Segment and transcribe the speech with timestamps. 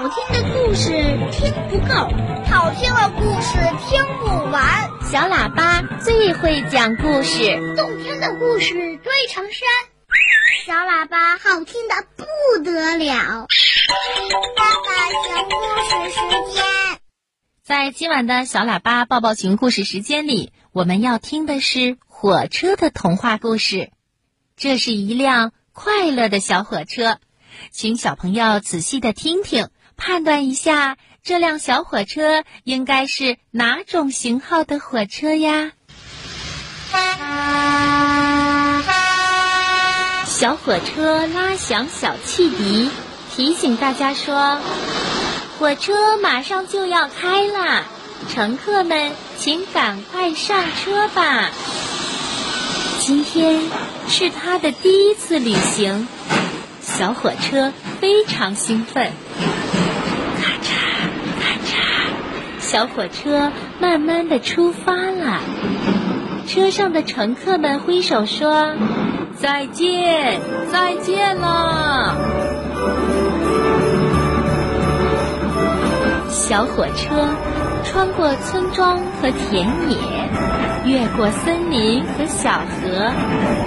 [0.00, 0.88] 好听的故事
[1.30, 1.92] 听不够，
[2.48, 4.88] 好听的故事听不完。
[5.02, 9.68] 小喇叭最会讲故事，动听的故事堆成山。
[10.64, 13.46] 小喇叭好听的不得了。
[14.56, 14.90] 爸爸
[15.28, 15.54] 讲故
[15.84, 16.64] 事时间，
[17.62, 23.90] 在今晚的小喇叭抱抱熊故事时间里，我们要听的是火车的童话故事。
[24.56, 27.18] 这是一辆快乐的小火车，
[27.70, 29.68] 请小朋友仔细的听听，
[30.00, 35.72] 判断一下这辆小火车应该是哪种型号的火车呀？
[40.24, 42.90] 小火车拉响小汽笛，
[43.36, 44.58] 提醒大家说
[45.60, 47.84] ：“火车马上就要开啦，
[48.32, 51.50] 乘客们请赶快上车吧。”
[53.00, 53.60] 今天
[54.08, 56.08] 是他的第一次旅行，
[56.80, 59.12] 小火车非常兴奋。
[62.70, 63.50] 小火车
[63.80, 65.40] 慢慢的出发了。
[66.46, 68.76] 车上的乘客们挥手说
[69.34, 70.38] ：“再见，
[70.70, 72.14] 再见了。”
[76.30, 77.30] 小火车
[77.82, 79.96] 穿过村庄和田野，
[80.84, 83.10] 越过森林和小河，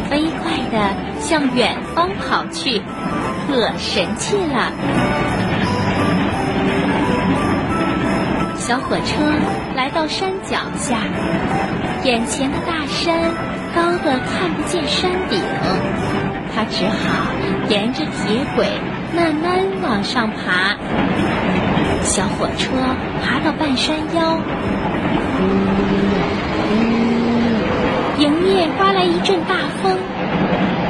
[0.10, 2.82] 飞快地向远方跑去，
[3.50, 4.72] 可神气了！
[8.66, 9.22] 小火车
[9.76, 11.00] 来到山脚下，
[12.06, 13.20] 眼前的大山
[13.76, 15.42] 高得看不见山顶，
[16.56, 17.26] 它只好
[17.68, 18.66] 沿着铁轨
[19.14, 20.78] 慢慢往上爬。
[22.04, 22.70] 小火车
[23.22, 24.40] 爬到半山腰，
[28.18, 29.98] 迎面刮来一阵大风，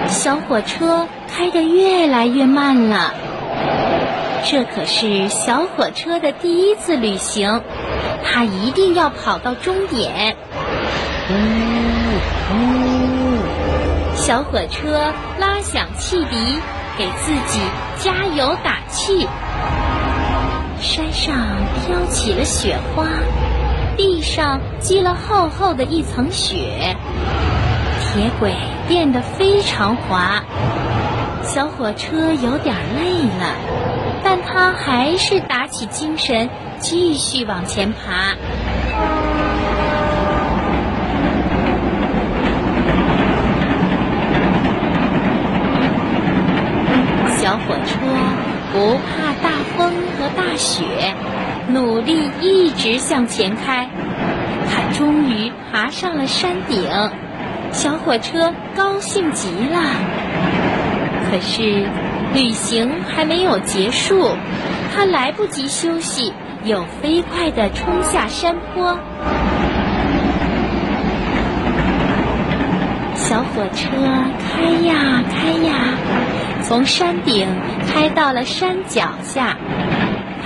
[0.08, 3.16] 小火车开得越来越慢了。
[4.46, 7.62] 这可是小火车的第一次旅行，
[8.26, 10.36] 它一定要跑到终点。
[11.30, 11.34] 呜
[12.52, 13.38] 呜
[14.16, 16.36] 小火车拉响汽笛，
[16.98, 17.62] 给自己
[17.98, 19.28] 加油打气。
[20.82, 21.34] 山上
[21.86, 23.06] 飘起了雪花，
[23.96, 26.98] 地上积了厚厚的一层雪，
[28.02, 28.54] 铁轨
[28.90, 30.44] 变得非常滑。
[31.44, 33.56] 小火车有点累了，
[34.24, 36.50] 但它还是打起精神，
[36.80, 38.34] 继续往前爬。
[47.38, 48.00] 小火车
[48.72, 51.14] 不怕大风和大雪，
[51.68, 53.90] 努力一直向前开。
[54.72, 56.82] 它终于爬上了山顶，
[57.72, 59.78] 小火车高兴极了。
[61.34, 61.88] 可是
[62.36, 64.30] 旅行还没有结束，
[64.94, 66.32] 它来不及休息，
[66.64, 69.00] 又飞快地冲下山坡。
[73.16, 73.90] 小火车
[74.46, 75.98] 开呀开呀。
[76.62, 77.48] 从山顶
[77.92, 79.58] 开到了山脚下，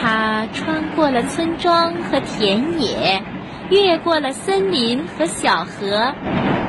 [0.01, 3.21] 它穿过了村庄和田野，
[3.69, 6.13] 越过了森林和小河，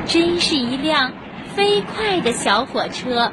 [0.05, 1.13] 真是一辆
[1.55, 3.31] 飞快的小火车。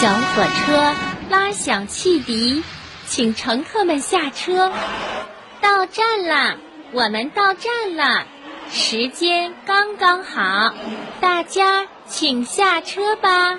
[0.00, 0.94] 小火车
[1.30, 2.62] 拉响汽笛，
[3.06, 4.72] 请乘客们下车。
[5.60, 6.56] 到站啦！
[6.92, 8.24] 我们到站啦！
[8.70, 10.74] 时间刚刚好，
[11.20, 11.86] 大家。
[12.08, 13.58] 请下车吧。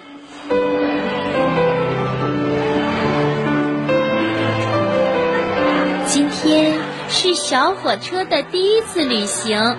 [6.05, 6.79] 今天
[7.09, 9.75] 是小火车的第一次旅行，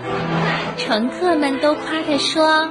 [0.76, 2.70] 乘客们都夸他说：“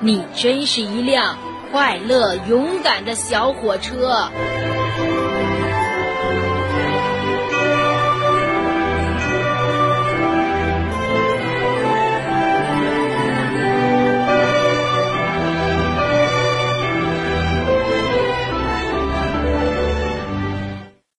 [0.00, 1.36] 你真是一辆
[1.70, 4.30] 快乐勇敢的小火车。”